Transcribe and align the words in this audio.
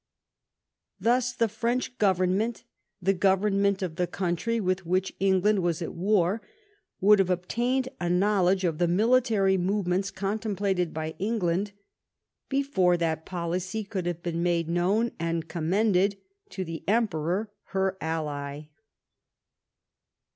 Thus 0.99 1.31
the 1.33 1.47
French 1.47 1.99
government, 1.99 2.63
the 3.03 3.13
government 3.13 3.83
of 3.83 3.97
the 3.97 4.07
coun 4.07 4.35
try 4.35 4.59
with 4.59 4.83
which 4.83 5.13
England 5.19 5.59
was 5.59 5.79
at 5.79 5.93
war, 5.93 6.41
would 6.99 7.19
have 7.19 7.29
ob 7.29 7.45
tained 7.47 7.87
a 7.99 8.09
knowledge 8.09 8.63
of 8.63 8.79
the 8.79 8.87
military 8.87 9.59
movements 9.59 10.09
con 10.09 10.39
templated 10.39 10.91
by 10.91 11.13
England 11.19 11.73
before 12.49 12.97
that 12.97 13.27
policy 13.27 13.83
could 13.83 14.07
have 14.07 14.23
been 14.23 14.41
made 14.41 14.67
known 14.67 15.11
and 15.19 15.47
commended 15.47 16.17
to 16.49 16.65
the 16.65 16.83
Emperor, 16.87 17.51
her 17.65 17.95
ally. 18.01 18.69